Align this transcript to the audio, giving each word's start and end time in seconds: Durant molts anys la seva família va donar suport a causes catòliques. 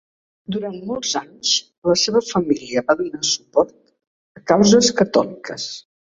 Durant 0.53 0.77
molts 0.91 1.11
anys 1.19 1.51
la 1.89 1.95
seva 2.05 2.21
família 2.31 2.83
va 2.89 2.97
donar 3.03 3.21
suport 3.33 4.43
a 4.43 4.43
causes 4.55 4.93
catòliques. 5.05 5.71